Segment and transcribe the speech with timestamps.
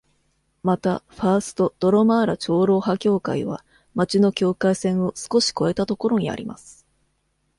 [0.63, 3.63] また、ファースト・ドロマーラ長老派教会は
[3.93, 6.87] 町の境界線を少し越えたところにあります。